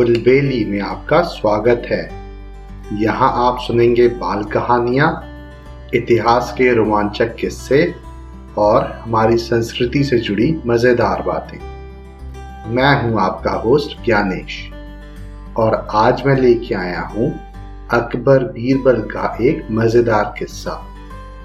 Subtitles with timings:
[0.00, 2.02] फुलबेली में आपका स्वागत है।
[3.00, 5.08] यहाँ आप सुनेंगे बाल कहानियाँ,
[5.94, 7.82] इतिहास के रोमांचक किस्से
[8.58, 11.58] और हमारी संस्कृति से जुड़ी मज़ेदार बातें।
[12.70, 14.56] मैं हूँ आपका होस्ट ज्ञानेश
[15.56, 17.28] और आज मैं लेके आया हूँ
[17.92, 20.80] अकबर बीरबल का एक मज़ेदार किस्सा,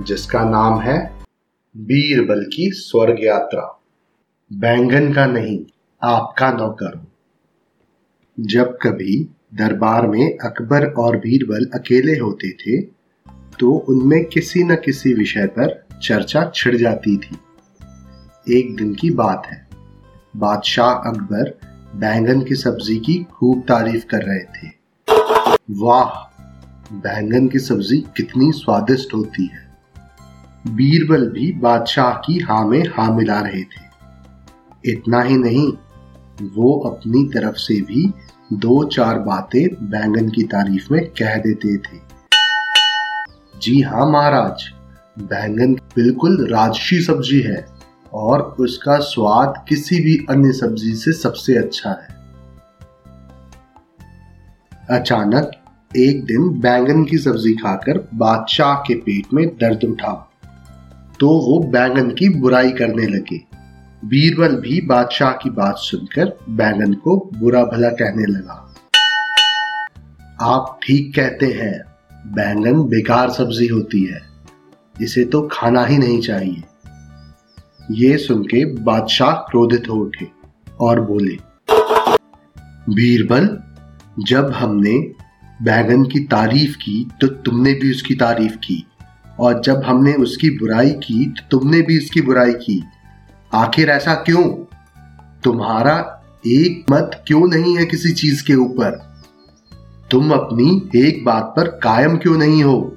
[0.00, 0.98] जिसका नाम है
[1.74, 3.66] बीरबल की स्वर्ग यात्रा।
[4.50, 5.58] बैंगन का नहीं,
[6.02, 7.04] आपका नौकर
[8.40, 12.80] जब कभी दरबार में अकबर और बीरबल अकेले होते थे
[13.58, 17.38] तो उनमें किसी न किसी विषय पर चर्चा छिड़ जाती थी।
[18.58, 19.68] एक दिन की बात है।
[20.36, 21.58] बादशाह अकबर
[21.94, 24.70] बैंगन की सब्ज़ी की खूब तारीफ़ कर रहे थे।
[25.70, 26.08] वाह!
[26.92, 29.76] बैंगन की सब्ज़ी कितनी स्वादिष्ट होती है।
[30.66, 33.86] बीरबल भी बादशाह की हाँ में हाँ मिला रहे थे।
[34.84, 35.72] इतना ही नहीं
[36.42, 38.06] वो अपनी तरफ़ से भी
[38.52, 42.00] दो चार बातें बैंगन की तारीफ़ में कह देते थे।
[43.54, 44.64] जी हाँ महाराज,
[45.18, 47.64] बैंगन बिल्कुल राजसी सब्ज़ी है
[48.12, 52.14] और उसका स्वाद किसी भी अन्य सब्ज़ी से सबसे अच्छा है।
[54.90, 55.50] अचानक
[55.96, 60.12] एक दिन बैंगन की सब्ज़ी खाकर बादशाह के पेट में दर्द उठा
[61.20, 63.36] तो वो बैंगन की बुराई करने लगे।
[64.06, 68.62] बीरबल भी बादशाह की बात सुनकर बैंगन को बुरा भला कहने लगा।
[70.44, 71.74] आप ठीक कहते हैं
[72.28, 74.20] बैंगन बेकार सब्ज़ी होती है,
[74.96, 76.62] इसे तो खाना ही नहीं चाहिए।
[77.94, 80.28] ये सुन के बादशाह क्रोधित हो उठे
[80.80, 81.36] और बोले
[82.88, 83.48] बीरबल
[84.22, 84.98] जब हमने
[85.60, 88.84] बैगन की तारीफ़ की तो तुमने भी उसकी तारीफ़ की,
[89.40, 92.82] और जब हमने उसकी बुराई की तो तुमने भी उसकी बुराई की।
[93.56, 94.42] आखिर ऐसा क्यों?
[95.44, 99.14] तुम्हारा एक मत क्यों नहीं है किसी चीज़ के ऊपर?
[100.10, 102.96] तुम अपनी एक बात पर कायम क्यों नहीं हो?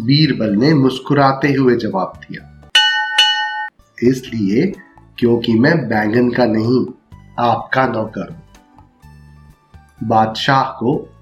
[0.00, 2.68] बीरबल ने मुस्कुराते हुए जवाब दिया।
[4.02, 4.72] इसलिए
[5.18, 6.86] क्योंकि मैं बैंगन का नहीं,
[7.38, 8.42] आपका नौकर हूँ।
[10.02, 11.14] बादशाह को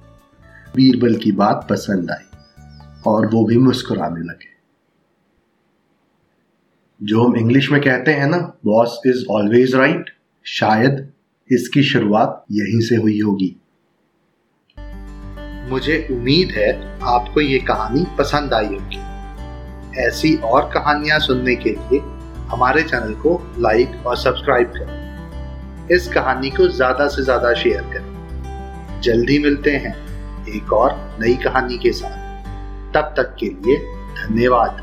[0.77, 2.39] बीरबल की बात पसंद आई
[3.07, 4.54] और वो भी मुस्कुराने लगे।
[7.05, 10.11] जो हम इंग्लिश में कहते हैं ना बॉस इज़ ऑलवेज राइट
[10.47, 11.07] शायद
[11.51, 13.49] इसकी शुरुआत यहीं से हुई होगी।
[15.71, 16.71] मुझे उम्मीद है
[17.07, 19.01] आपको ये कहानी पसंद आई होगी।
[20.01, 21.99] ऐसी और कहानियाँ सुनने के लिए
[22.51, 29.01] हमारे चैनल को लाइक और सब्सक्राइब करें। इस कहानी को ज़्यादा से ज़्यादा शेयर करें।
[29.03, 29.95] जल्दी मिलते हैं
[30.57, 33.77] एक और नई कहानी के साथ। तब तक के लिए
[34.17, 34.83] धन्यवाद।